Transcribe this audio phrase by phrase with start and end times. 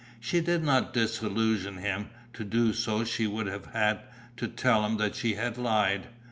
[0.19, 3.99] She did not disillusion him; to do so she would have had
[4.37, 6.07] to tell him that she had lied.